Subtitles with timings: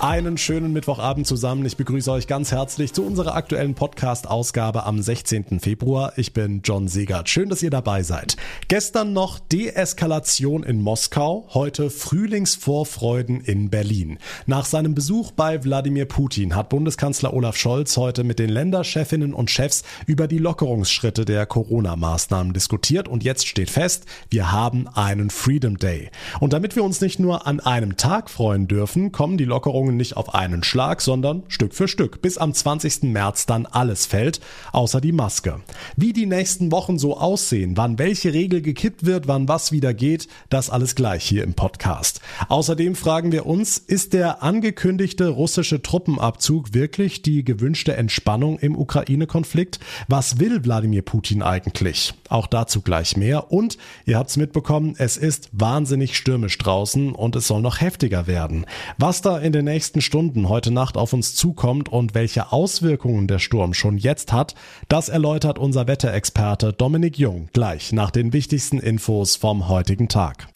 [0.00, 1.64] Einen schönen Mittwochabend zusammen.
[1.64, 5.60] Ich begrüße euch ganz herzlich zu unserer aktuellen Podcast-Ausgabe am 16.
[5.60, 6.12] Februar.
[6.16, 7.30] Ich bin John Segert.
[7.30, 8.36] Schön, dass ihr dabei seid.
[8.68, 14.18] Gestern noch Deeskalation in Moskau, heute Frühlingsvorfreuden in Berlin.
[14.46, 19.50] Nach seinem Besuch bei Wladimir Putin hat Bundeskanzler Olaf Scholz heute mit den Länderchefinnen und
[19.50, 25.78] Chefs über die Lockerungsschritte der Corona-Maßnahmen diskutiert und jetzt steht fest, wir haben einen Freedom
[25.78, 26.10] Day.
[26.40, 29.96] Und damit wir uns nicht nur an einem Tag freuen dürfen, kommen die Lockerungen Lockerungen
[29.96, 33.04] nicht auf einen Schlag, sondern Stück für Stück, bis am 20.
[33.04, 34.40] März dann alles fällt,
[34.72, 35.60] außer die Maske.
[35.96, 40.28] Wie die nächsten Wochen so aussehen, wann welche Regel gekippt wird, wann was wieder geht,
[40.48, 42.20] das alles gleich hier im Podcast.
[42.48, 49.80] Außerdem fragen wir uns, ist der angekündigte russische Truppenabzug wirklich die gewünschte Entspannung im Ukraine-Konflikt?
[50.08, 52.14] Was will Wladimir Putin eigentlich?
[52.28, 53.52] Auch dazu gleich mehr.
[53.52, 58.66] Und ihr habt's mitbekommen, es ist wahnsinnig stürmisch draußen und es soll noch heftiger werden.
[58.98, 63.40] Was da in den nächsten Stunden heute Nacht auf uns zukommt und welche Auswirkungen der
[63.40, 64.54] Sturm schon jetzt hat,
[64.88, 70.46] das erläutert unser Wetterexperte Dominik Jung gleich nach den wichtigsten Infos vom heutigen Tag.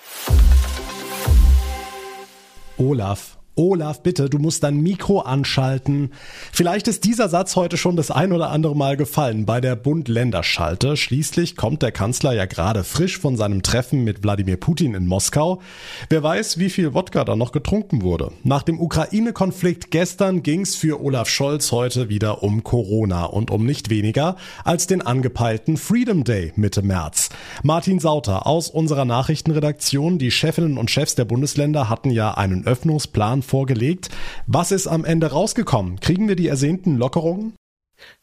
[2.77, 6.13] Olaf, Olaf, bitte, du musst dein Mikro anschalten.
[6.53, 10.97] Vielleicht ist dieser Satz heute schon das ein oder andere Mal gefallen bei der Bund-Länder-Schalte.
[10.97, 15.61] Schließlich kommt der Kanzler ja gerade frisch von seinem Treffen mit Wladimir Putin in Moskau.
[16.09, 18.31] Wer weiß, wie viel Wodka da noch getrunken wurde.
[18.45, 23.91] Nach dem Ukraine-Konflikt gestern ging's für Olaf Scholz heute wieder um Corona und um nicht
[23.91, 27.31] weniger als den angepeilten Freedom Day Mitte März.
[27.65, 33.43] Martin Sauter aus unserer Nachrichtenredaktion, die Chefinnen und Chefs der Bundesländer hatten ja einen Öffnungsplan
[33.49, 34.11] vorgelegt.
[34.47, 36.01] Was ist am Ende rausgekommen?
[36.01, 37.55] Kriegen wir die ersehnten Lockerungen?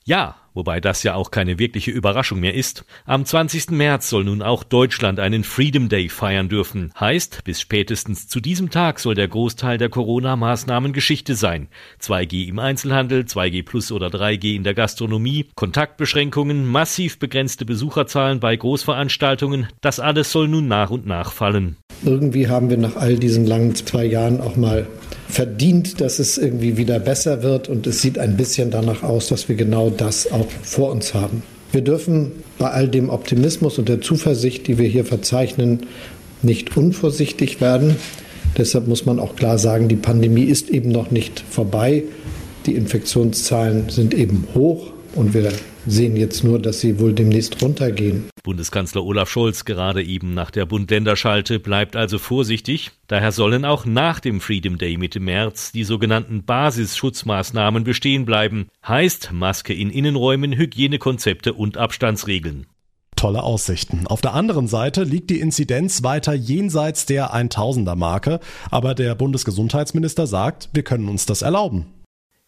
[0.07, 2.85] Ja, wobei das ja auch keine wirkliche Überraschung mehr ist.
[3.05, 3.71] Am 20.
[3.71, 6.91] März soll nun auch Deutschland einen Freedom Day feiern dürfen.
[6.99, 11.69] Heißt, bis spätestens zu diesem Tag soll der Großteil der Corona-Maßnahmen Geschichte sein.
[11.99, 18.55] 2G im Einzelhandel, 2G plus oder 3G in der Gastronomie, Kontaktbeschränkungen, massiv begrenzte Besucherzahlen bei
[18.55, 21.77] Großveranstaltungen, das alles soll nun nach und nach fallen.
[22.03, 24.85] Irgendwie haben wir nach all diesen langen zwei Jahren auch mal
[25.27, 29.49] verdient, dass es irgendwie wieder besser wird und es sieht ein bisschen danach aus, dass
[29.49, 31.43] wir genau das auch vor uns haben.
[31.71, 35.87] Wir dürfen bei all dem Optimismus und der Zuversicht, die wir hier verzeichnen,
[36.41, 37.95] nicht unvorsichtig werden.
[38.57, 42.03] Deshalb muss man auch klar sagen, die Pandemie ist eben noch nicht vorbei.
[42.65, 45.51] Die Infektionszahlen sind eben hoch und wir
[45.85, 48.25] sehen jetzt nur, dass sie wohl demnächst runtergehen.
[48.43, 52.91] Bundeskanzler Olaf Scholz gerade eben nach der Bund-Länder-Schalte bleibt also vorsichtig.
[53.07, 58.67] Daher sollen auch nach dem Freedom Day Mitte März die sogenannten Basisschutzmaßnahmen bestehen bleiben.
[58.87, 62.67] Heißt Maske in Innenräumen, Hygienekonzepte und Abstandsregeln
[63.15, 64.05] tolle Aussichten.
[64.05, 70.27] Auf der anderen Seite liegt die Inzidenz weiter jenseits der 1000er Marke, aber der Bundesgesundheitsminister
[70.27, 71.87] sagt, wir können uns das erlauben.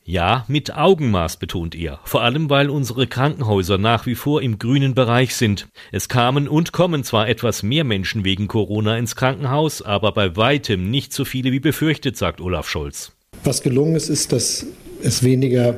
[0.10, 4.96] Ja, mit Augenmaß betont er, vor allem weil unsere Krankenhäuser nach wie vor im grünen
[4.96, 5.68] Bereich sind.
[5.92, 10.90] Es kamen und kommen zwar etwas mehr Menschen wegen Corona ins Krankenhaus, aber bei weitem
[10.90, 13.12] nicht so viele wie befürchtet, sagt Olaf Scholz.
[13.44, 14.66] Was gelungen ist, ist, dass
[15.04, 15.78] es weniger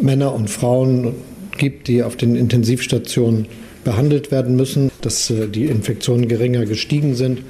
[0.00, 1.14] Männer und Frauen
[1.56, 3.46] gibt, die auf den Intensivstationen
[3.84, 7.42] behandelt werden müssen, dass äh, die Infektionen geringer gestiegen sind.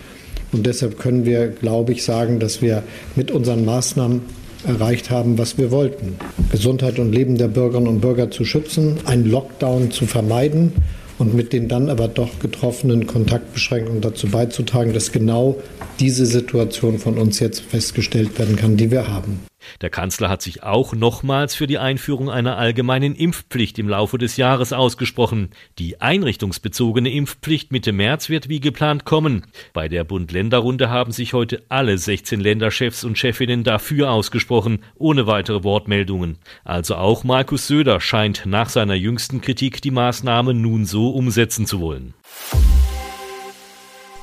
[0.53, 2.83] Und deshalb können wir, glaube ich, sagen, dass wir
[3.17, 6.17] mit unseren Maßnahmen erreicht haben, was wir wollten.
[6.51, 10.73] Gesundheit und Leben der Bürgerinnen und Bürger zu schützen, einen Lockdown zu vermeiden
[11.19, 15.57] und mit den dann aber doch getroffenen Kontaktbeschränkungen dazu beizutragen, dass genau
[16.01, 19.41] diese Situation von uns jetzt festgestellt werden kann, die wir haben.
[19.81, 24.37] Der Kanzler hat sich auch nochmals für die Einführung einer allgemeinen Impfpflicht im Laufe des
[24.37, 25.51] Jahres ausgesprochen.
[25.79, 29.47] Die einrichtungsbezogene Impfpflicht Mitte März wird wie geplant kommen.
[29.73, 35.65] Bei der Bund-Länder-Runde haben sich heute alle 16 Länderchefs und Chefinnen dafür ausgesprochen, ohne weitere
[35.65, 36.39] Wortmeldungen.
[36.65, 41.81] Also auch Markus Söder scheint nach seiner jüngsten Kritik die Maßnahmen nun so umsetzen zu
[41.81, 42.15] wollen.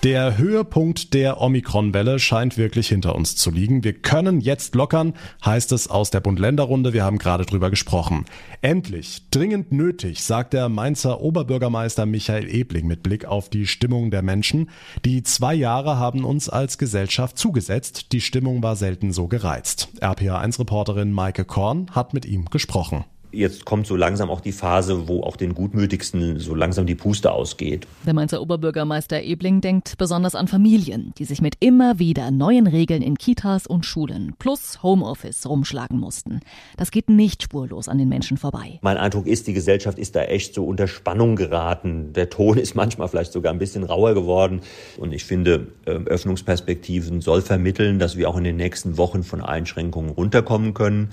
[0.03, 3.83] Der Höhepunkt der Omikron-Welle scheint wirklich hinter uns zu liegen.
[3.83, 5.13] Wir können jetzt lockern,
[5.45, 6.91] heißt es aus der Bund-Länder-Runde.
[6.91, 8.25] Wir haben gerade drüber gesprochen.
[8.63, 14.23] Endlich, dringend nötig, sagt der Mainzer Oberbürgermeister Michael Ebling mit Blick auf die Stimmung der
[14.23, 14.71] Menschen.
[15.05, 18.11] Die zwei Jahre haben uns als Gesellschaft zugesetzt.
[18.11, 19.89] Die Stimmung war selten so gereizt.
[19.99, 23.05] RPA1-Reporterin Maike Korn hat mit ihm gesprochen.
[23.31, 27.31] Jetzt kommt so langsam auch die Phase, wo auch den Gutmütigsten so langsam die Puste
[27.31, 27.87] ausgeht.
[28.05, 33.01] Der Mainzer Oberbürgermeister Ebling denkt besonders an Familien, die sich mit immer wieder neuen Regeln
[33.01, 36.41] in Kitas und Schulen plus Homeoffice rumschlagen mussten.
[36.77, 38.79] Das geht nicht spurlos an den Menschen vorbei.
[38.81, 42.13] Mein Eindruck ist, die Gesellschaft ist da echt so unter Spannung geraten.
[42.13, 44.61] Der Ton ist manchmal vielleicht sogar ein bisschen rauer geworden.
[44.97, 49.41] Und ich finde, ähm, Öffnungsperspektiven soll vermitteln, dass wir auch in den nächsten Wochen von
[49.41, 51.09] Einschränkungen runterkommen können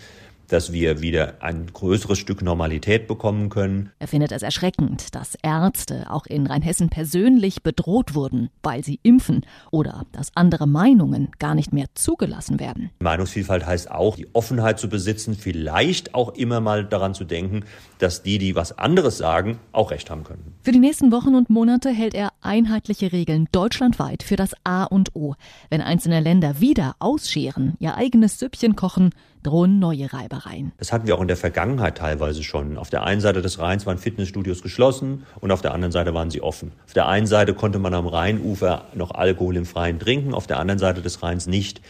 [0.49, 3.91] dass wir wieder ein größeres Stück Normalität bekommen können.
[3.99, 9.45] Er findet es erschreckend, dass Ärzte auch in Rheinhessen persönlich bedroht wurden, weil sie impfen
[9.71, 12.91] oder dass andere Meinungen gar nicht mehr zugelassen werden.
[13.01, 17.65] Meinungsvielfalt heißt auch, die Offenheit zu besitzen, vielleicht auch immer mal daran zu denken,
[17.99, 20.55] dass die, die was anderes sagen, auch recht haben können.
[20.63, 25.15] Für die nächsten Wochen und Monate hält er einheitliche Regeln deutschlandweit für das A und
[25.15, 25.35] O.
[25.71, 29.11] Wenn einzelne Länder wieder ausscheren, ihr eigenes Süppchen kochen,
[29.43, 30.73] drohen neue Reibereien.
[30.79, 32.79] Das hatten wir auch in der Vergangenheit teilweise schon.
[32.79, 36.31] Auf der einen Seite des Rheins waren Fitnessstudios geschlossen und auf der anderen Seite waren
[36.31, 36.73] sie offen.
[36.87, 40.59] Auf der einen Seite konnte man am Rheinufer noch Alkohol im Freien trinken, auf der
[40.59, 41.81] anderen Seite des Rheins nicht.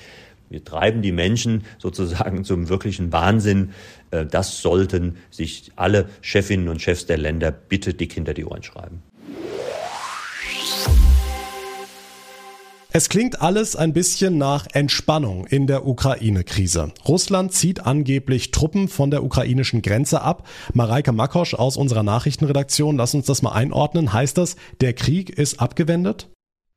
[0.51, 3.71] Wir treiben die Menschen sozusagen zum wirklichen Wahnsinn.
[4.11, 8.63] Äh, das sollten sich alle Chefinnen und Chefs der Länder bitte dick hinter die Ohren
[8.63, 9.03] schreiben.
[12.99, 16.91] Es klingt alles ein bisschen nach Entspannung in der Ukraine-Krise.
[17.07, 20.49] Russland zieht angeblich Truppen von der ukrainischen Grenze ab.
[20.75, 24.13] Mareike Makosch aus unserer Nachrichtenredaktion, lass uns das mal einordnen.
[24.13, 26.29] Heißt das, der Krieg ist abgewendet?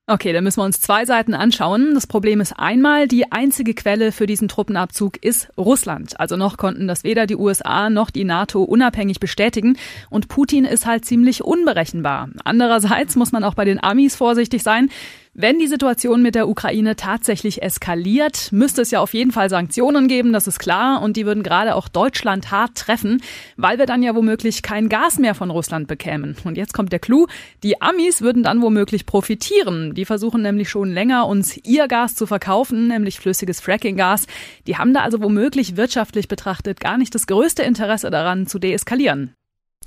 [0.06, 1.96] Okay, dann müssen wir uns zwei Seiten anschauen.
[1.96, 6.20] Das Problem ist einmal, die einzige Quelle für diesen Truppenabzug ist Russland.
[6.20, 9.78] Also noch konnten das weder die USA noch die NATO unabhängig bestätigen.
[10.12, 12.30] Und Putin ist halt ziemlich unberechenbar.
[12.44, 14.90] Andererseits muss man auch bei den Amis vorsichtig sein.
[15.34, 20.10] Wenn die Situation mit der Ukraine tatsächlich eskaliert, müsste es ja auf jeden Fall Sanktionen
[20.10, 23.24] geben, das ist klar, und die würden gerade auch Deutschland hart treffen,
[23.56, 26.36] weil wir dann ja womöglich kein Gas mehr von Russland bekämen.
[26.44, 27.28] Und jetzt kommt der Clou,
[27.64, 29.94] die Amis würden dann womöglich profitieren.
[29.96, 34.26] Die versuchen nämlich schon länger, uns ihr Gas zu verkaufen, nämlich flüssiges Frackinggas.
[34.68, 39.34] Die haben da also womöglich wirtschaftlich betrachtet gar nicht das größte Interesse daran zu deeskalieren.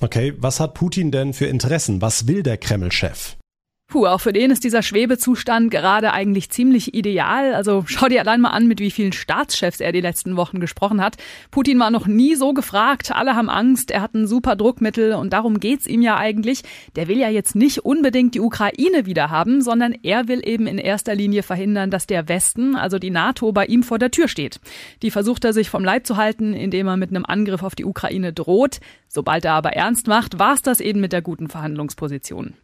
[0.00, 2.00] Okay, was hat Putin denn für Interessen?
[2.00, 3.37] Was will der Kreml-Chef?
[3.94, 7.55] Puh, auch für den ist dieser Schwebezustand gerade eigentlich ziemlich ideal.
[7.55, 11.00] Also schau dir allein mal an, mit wie vielen Staatschefs er die letzten Wochen gesprochen
[11.00, 11.17] hat.
[11.52, 15.32] Putin war noch nie so gefragt, alle haben Angst, er hat ein super Druckmittel und
[15.32, 16.62] darum geht's ihm ja eigentlich.
[16.96, 20.79] Der will ja jetzt nicht unbedingt die Ukraine wieder haben, sondern er will eben in
[20.79, 24.58] erster Linie verhindern, dass der Westen, also die NATO, bei ihm vor der Tür steht.
[25.02, 27.85] Die versucht er sich vom Leib zu halten, indem er mit einem Angriff auf die
[27.85, 28.81] Ukraine droht.
[29.06, 32.55] Sobald er aber ernst macht, war's das eben mit der guten Verhandlungsposition.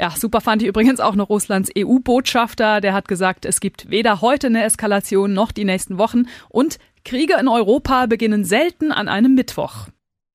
[0.00, 2.80] Ja, super fand ich übrigens auch noch Russlands EU-Botschafter.
[2.80, 7.34] Der hat gesagt, es gibt weder heute eine Eskalation noch die nächsten Wochen und Kriege
[7.40, 9.88] in Europa beginnen selten an einem Mittwoch.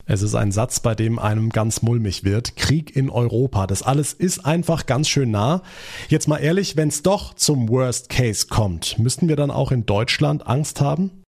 [0.05, 2.57] Es ist ein Satz, bei dem einem ganz mulmig wird.
[2.57, 3.67] Krieg in Europa.
[3.67, 5.61] Das alles ist einfach ganz schön nah.
[6.09, 9.85] Jetzt mal ehrlich, wenn es doch zum Worst Case kommt, müssten wir dann auch in
[9.85, 11.22] Deutschland Angst haben?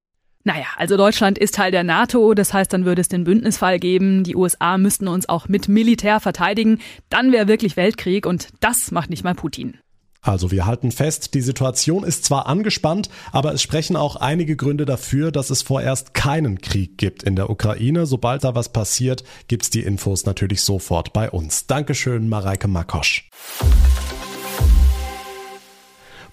[0.46, 4.25] Naja, also Deutschland ist Teil der NATO, das heißt, dann würde es den Bündnisfall geben,
[4.25, 9.08] die USA müssten uns auch mit Militär verteidigen, dann wäre wirklich Weltkrieg und das macht
[9.08, 9.79] nicht mal Putin.
[10.20, 14.85] Also wir halten fest, die Situation ist zwar angespannt, aber es sprechen auch einige Gründe
[14.85, 18.06] dafür, dass es vorerst keinen Krieg gibt in der Ukraine.
[18.06, 21.67] Sobald da was passiert, gibt's die Infos natürlich sofort bei uns.
[21.67, 23.31] Dankeschön, Mareike Makosch.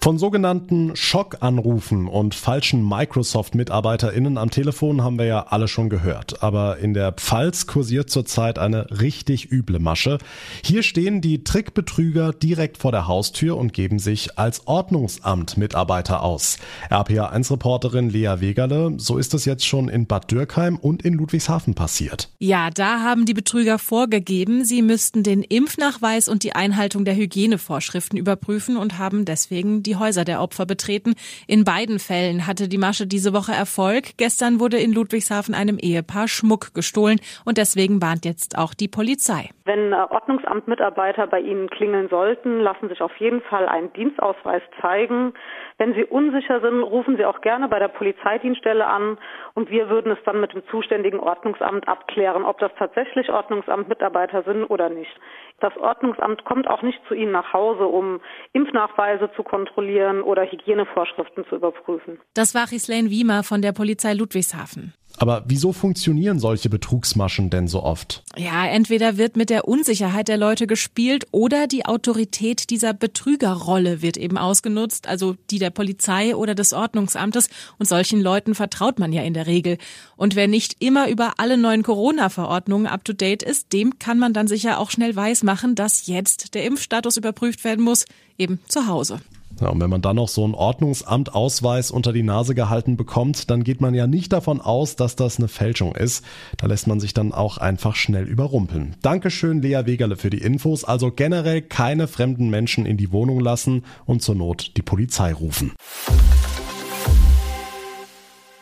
[0.02, 6.42] Von sogenannten Schockanrufen und falschen Microsoft-MitarbeiterInnen am Telefon haben wir ja alle schon gehört.
[6.42, 10.18] Aber in der Pfalz kursiert zurzeit eine richtig üble Masche.
[10.64, 16.58] Hier stehen die Trickbetrüger direkt vor der Haustür und geben sich als Ordnungsamt-Mitarbeiter aus.
[16.90, 22.28] RPA1-Reporterin Lea Wegerle, so ist es jetzt schon in Bad Dürkheim und in Ludwigshafen passiert.
[22.40, 28.18] Ja, da haben die Betrüger vorgegeben, sie müssten den Impfnachweis und die Einhaltung der Hygienevorschriften
[28.18, 31.14] überprüfen und haben deswegen die die Häuser der Opfer betreten.
[31.46, 34.16] In beiden Fällen hatte die Masche diese Woche Erfolg.
[34.16, 39.50] Gestern wurde in Ludwigshafen einem Ehepaar Schmuck gestohlen und deswegen warnt jetzt auch die Polizei.
[39.64, 45.34] Wenn äh, Ordnungsamtmitarbeiter bei Ihnen klingeln sollten, lassen sich auf jeden Fall einen Dienstausweis zeigen.
[45.78, 49.18] Wenn Sie unsicher sind, rufen Sie auch gerne bei der Polizeidienststelle an
[49.54, 54.64] und wir würden es dann mit dem zuständigen Ordnungsamt abklären, ob das tatsächlich Ordnungsamtmitarbeiter sind
[54.64, 55.12] oder nicht.
[55.60, 58.20] Das Ordnungsamt kommt auch nicht zu Ihnen nach Hause, um
[58.52, 62.20] Impfnachweise zu kontrollieren oder Hygienevorschriften zu überprüfen.
[62.34, 64.94] Das war Ghislaine Wiemer von der Polizei Ludwigshafen.
[65.18, 68.24] Aber wieso funktionieren solche Betrugsmaschen denn so oft?
[68.36, 74.16] Ja, entweder wird mit der Unsicherheit der Leute gespielt oder die Autorität dieser Betrügerrolle wird
[74.16, 77.48] eben ausgenutzt, also die der Polizei oder des Ordnungsamtes.
[77.78, 79.78] Und solchen Leuten vertraut man ja in der Regel.
[80.16, 84.78] Und wer nicht immer über alle neuen Corona-Verordnungen up-to-date ist, dem kann man dann sicher
[84.78, 88.06] auch schnell weismachen, dass jetzt der Impfstatus überprüft werden muss,
[88.38, 89.20] eben zu Hause.
[89.60, 93.64] Ja, und wenn man dann noch so einen Ordnungsamtausweis unter die Nase gehalten bekommt, dann
[93.64, 96.24] geht man ja nicht davon aus, dass das eine Fälschung ist.
[96.56, 98.96] Da lässt man sich dann auch einfach schnell überrumpeln.
[99.02, 100.84] Dankeschön, Lea Wegerle, für die Infos.
[100.84, 105.72] Also generell keine fremden Menschen in die Wohnung lassen und zur Not die Polizei rufen.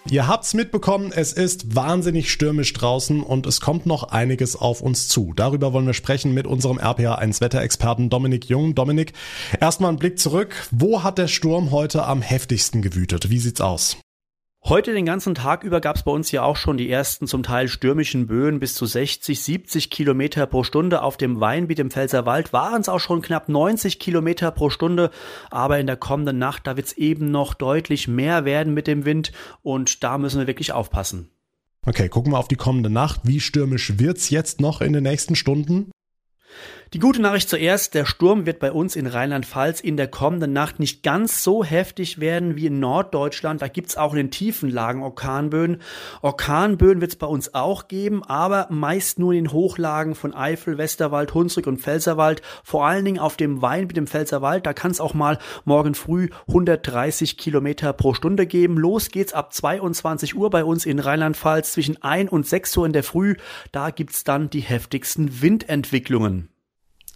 [0.09, 5.09] Ihr habt's mitbekommen, es ist wahnsinnig stürmisch draußen und es kommt noch einiges auf uns
[5.09, 5.33] zu.
[5.37, 8.75] Darüber wollen wir sprechen mit unserem RPA1 Wetterexperten Dominik Jung.
[8.75, 9.13] Dominik,
[9.61, 10.67] erstmal ein Blick zurück.
[10.71, 13.31] Wo hat der Sturm heute am heftigsten gewütet?
[13.31, 13.99] Wie sieht's aus?
[14.63, 17.43] Heute den ganzen Tag über gab es bei uns hier auch schon die ersten zum
[17.43, 21.03] Teil stürmischen Böen bis zu 60, 70 Kilometer pro Stunde.
[21.03, 25.11] Auf dem Weinbiet im Pfälzerwald waren es auch schon knapp 90 Kilometer pro Stunde.
[25.51, 29.07] Aber in der kommenden Nacht, da wird es eben noch deutlich mehr werden mit dem
[29.07, 31.31] Wind und da müssen wir wirklich aufpassen.
[31.87, 33.23] Okay, gucken wir auf die kommende Nacht.
[33.25, 35.91] Wie stürmisch wird's jetzt noch in den nächsten Stunden?
[36.93, 40.81] Die gute Nachricht zuerst, der Sturm wird bei uns in Rheinland-Pfalz in der kommenden Nacht
[40.81, 43.63] nicht ganz so heftig werden wie in Norddeutschland.
[43.63, 45.81] Da gibt's auch in den tiefen Lagen Orkanböen.
[46.21, 51.33] Orkanböen wird's bei uns auch geben, aber meist nur in den Hochlagen von Eifel, Westerwald,
[51.33, 52.43] Hunsrück und Pfälzerwald.
[52.65, 55.95] Vor allen Dingen auf dem Wein mit dem Pfälzerwald, da kann es auch mal morgen
[55.95, 58.77] früh 130 Kilometer pro Stunde geben.
[58.77, 62.93] Los geht's ab 22 Uhr bei uns in Rheinland-Pfalz zwischen 1 und 6 Uhr in
[62.93, 63.37] der Früh.
[63.71, 66.40] Da gibt's dann die heftigsten Windentwicklungen.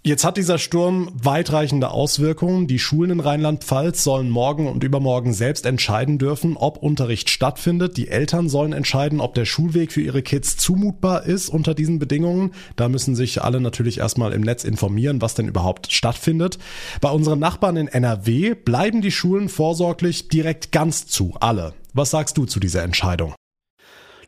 [0.06, 2.66] Jetzt hat dieser Sturm weitreichende Auswirkungen.
[2.66, 7.96] Die Schulen in Rheinland-Pfalz sollen morgen und übermorgen selbst entscheiden dürfen, ob Unterricht stattfindet.
[7.96, 12.52] Die Eltern sollen entscheiden, ob der Schulweg für ihre Kids zumutbar ist unter diesen Bedingungen.
[12.76, 16.58] Da müssen sich alle natürlich erstmal im Netz informieren, was denn überhaupt stattfindet.
[17.00, 21.72] Bei unseren Nachbarn in NRW bleiben die Schulen vorsorglich direkt ganz zu, alle.
[21.94, 23.34] Was sagst du zu dieser Entscheidung?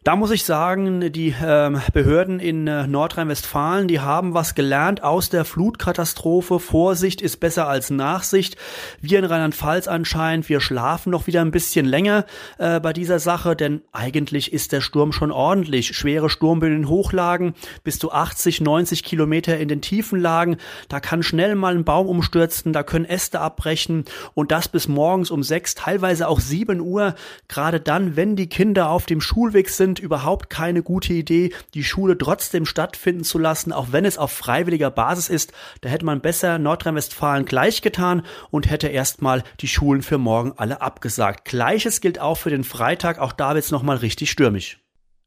[0.07, 5.31] Da muss ich sagen, die äh, Behörden in äh, Nordrhein-Westfalen, die haben was gelernt aus
[5.31, 6.61] der Flutkatastrophe.
[6.61, 8.57] Vorsicht ist besser als Nachsicht.
[9.01, 12.25] Wir in Rheinland-Pfalz anscheinend, wir schlafen noch wieder ein bisschen länger
[12.59, 15.97] äh, bei dieser Sache, denn eigentlich ist der Sturm schon ordentlich.
[15.97, 20.59] Schwere Sturmböen in Hochlagen, bis zu 80, 90 Kilometer in den tiefen Lagen.
[20.89, 25.33] Da kann schnell mal ein Baum umstürzen, da können Äste abbrechen und das bis morgens
[25.33, 27.17] um sechs, teilweise auch sieben Uhr.
[27.49, 31.85] Gerade dann, wenn die Kinder auf dem Schulweg sind, sind, überhaupt keine gute Idee, die
[31.85, 35.53] Schule trotzdem stattfinden zu lassen, auch wenn es auf freiwilliger Basis ist.
[35.81, 40.81] Da hätte man besser Nordrhein-Westfalen gleich getan und hätte erstmal die Schulen für morgen alle
[40.81, 41.45] abgesagt.
[41.45, 44.79] Gleiches gilt auch für den Freitag, auch da wird es nochmal richtig stürmisch.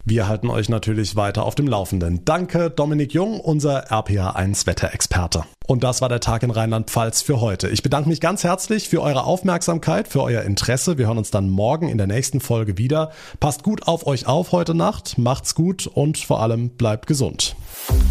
[0.06, 2.24] Wir halten euch natürlich weiter auf dem Laufenden.
[2.26, 5.44] Danke, Dominik Jung, unser RPA1 Wetterexperte.
[5.68, 7.68] Und das war der Tag in Rheinland-Pfalz für heute.
[7.70, 10.98] Ich bedanke mich ganz herzlich für eure Aufmerksamkeit, für euer Interesse.
[10.98, 13.12] Wir hören uns dann morgen in der nächsten Folge wieder.
[13.40, 17.56] Passt gut auf euch auf heute Nacht, macht's gut und vor allem bleibt gesund.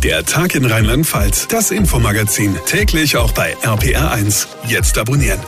[0.04, 4.47] Der Tag in Rheinland-Pfalz, das Infomagazin, täglich auch bei RPR1.
[4.68, 5.40] Jetzt abonnieren.